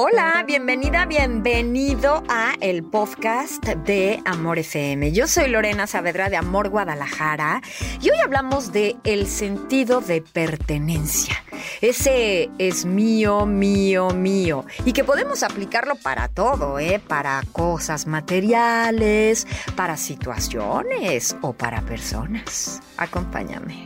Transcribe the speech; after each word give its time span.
Hola, 0.00 0.44
bienvenida, 0.46 1.06
bienvenido 1.06 2.22
a 2.28 2.54
el 2.60 2.84
podcast 2.84 3.66
de 3.66 4.22
Amor 4.24 4.60
FM. 4.60 5.10
Yo 5.10 5.26
soy 5.26 5.48
Lorena 5.48 5.88
Saavedra 5.88 6.30
de 6.30 6.36
Amor 6.36 6.68
Guadalajara 6.68 7.62
y 8.00 8.08
hoy 8.08 8.18
hablamos 8.22 8.70
de 8.70 8.94
el 9.02 9.26
sentido 9.26 10.00
de 10.00 10.22
pertenencia. 10.22 11.42
Ese 11.80 12.48
es 12.58 12.84
mío, 12.84 13.44
mío, 13.44 14.10
mío. 14.10 14.64
Y 14.84 14.92
que 14.92 15.02
podemos 15.02 15.42
aplicarlo 15.42 15.96
para 15.96 16.28
todo, 16.28 16.78
¿eh? 16.78 17.00
Para 17.04 17.42
cosas 17.50 18.06
materiales, 18.06 19.48
para 19.74 19.96
situaciones 19.96 21.34
o 21.42 21.54
para 21.54 21.80
personas. 21.80 22.80
Acompáñame. 22.98 23.82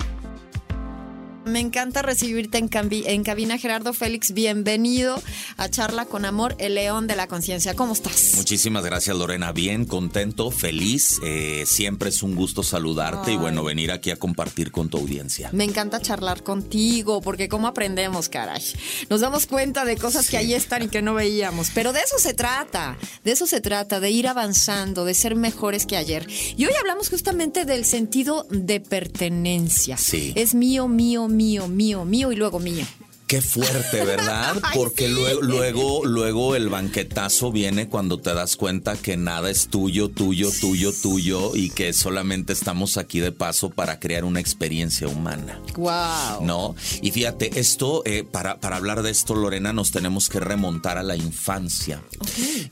Me 1.44 1.58
encanta 1.58 2.02
recibirte 2.02 2.58
en, 2.58 2.70
en, 2.72 3.24
cabina, 3.24 3.58
Gerardo 3.58 3.92
Félix. 3.92 4.32
Bienvenido 4.32 5.20
a 5.56 5.68
Charla 5.68 6.04
con 6.04 6.24
Amor, 6.24 6.54
el 6.58 6.76
león 6.76 7.08
de 7.08 7.16
la 7.16 7.26
conciencia. 7.26 7.74
¿Cómo 7.74 7.94
estás? 7.94 8.34
Muchísimas 8.36 8.84
gracias, 8.84 9.16
Lorena. 9.16 9.50
Bien, 9.50 9.84
contento, 9.84 10.52
feliz. 10.52 11.18
Eh, 11.24 11.64
siempre 11.66 12.10
es 12.10 12.22
un 12.22 12.36
gusto 12.36 12.62
saludarte 12.62 13.32
y 13.32 13.36
bueno, 13.36 13.64
venir 13.64 13.90
aquí 13.90 14.12
a 14.12 14.16
compartir 14.16 14.70
con 14.70 14.88
tu 14.88 14.98
audiencia. 14.98 15.50
Me 15.52 15.64
encanta 15.64 16.00
charlar 16.00 16.44
contigo, 16.44 17.20
porque 17.20 17.48
cómo 17.48 17.66
aprendemos, 17.66 18.28
caray. 18.28 18.62
Nos 19.10 19.20
damos 19.20 19.46
cuenta 19.46 19.84
de 19.84 19.96
cosas 19.96 20.30
que 20.30 20.36
ahí 20.36 20.54
están 20.54 20.82
y 20.82 20.88
que 20.88 21.02
no 21.02 21.14
veíamos. 21.14 21.70
Pero 21.74 21.92
de 21.92 22.00
eso 22.00 22.18
se 22.18 22.34
trata, 22.34 22.96
de 23.24 23.32
eso 23.32 23.48
se 23.48 23.60
trata, 23.60 23.98
de 23.98 24.10
ir 24.10 24.28
avanzando, 24.28 25.04
de 25.04 25.14
ser 25.14 25.34
mejores 25.34 25.86
que 25.86 25.96
ayer. 25.96 26.28
Y 26.56 26.66
hoy 26.66 26.72
hablamos 26.78 27.10
justamente 27.10 27.64
del 27.64 27.84
sentido 27.84 28.46
de 28.48 28.78
pertenencia. 28.78 29.96
Sí. 29.96 30.32
Es 30.36 30.54
mío, 30.54 30.86
mío, 30.86 31.26
mío, 31.26 31.31
mío, 31.32 32.04
mío 32.04 32.32
y 32.32 32.36
luego 32.36 32.58
mío. 32.58 32.84
Qué 33.32 33.40
fuerte, 33.40 34.04
¿verdad? 34.04 34.56
Porque 34.74 35.08
luego, 35.08 35.40
luego, 35.40 36.04
luego 36.04 36.54
el 36.54 36.68
banquetazo 36.68 37.50
viene 37.50 37.88
cuando 37.88 38.18
te 38.18 38.34
das 38.34 38.56
cuenta 38.56 38.94
que 38.98 39.16
nada 39.16 39.48
es 39.48 39.68
tuyo, 39.68 40.10
tuyo, 40.10 40.50
tuyo, 40.60 40.92
tuyo 40.92 41.56
y 41.56 41.70
que 41.70 41.94
solamente 41.94 42.52
estamos 42.52 42.98
aquí 42.98 43.20
de 43.20 43.32
paso 43.32 43.70
para 43.70 43.98
crear 43.98 44.26
una 44.26 44.38
experiencia 44.38 45.08
humana. 45.08 45.58
Wow. 45.76 46.44
¿No? 46.44 46.76
Y 47.00 47.10
fíjate, 47.10 47.58
esto, 47.58 48.02
eh, 48.04 48.22
para, 48.22 48.60
para 48.60 48.76
hablar 48.76 49.02
de 49.02 49.10
esto, 49.10 49.34
Lorena, 49.34 49.72
nos 49.72 49.92
tenemos 49.92 50.28
que 50.28 50.38
remontar 50.38 50.98
a 50.98 51.02
la 51.02 51.16
infancia. 51.16 52.02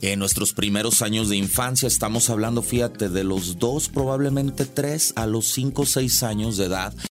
En 0.02 0.18
nuestros 0.18 0.52
primeros 0.52 1.00
años 1.00 1.30
de 1.30 1.38
infancia, 1.38 1.88
estamos 1.88 2.28
hablando, 2.28 2.60
fíjate, 2.60 3.08
de 3.08 3.24
los 3.24 3.58
dos, 3.58 3.88
probablemente 3.88 4.66
tres, 4.66 5.14
a 5.16 5.26
los 5.26 5.46
cinco 5.46 5.82
o 5.82 5.86
seis 5.86 6.22
años 6.22 6.58
de 6.58 6.66
edad. 6.66 6.94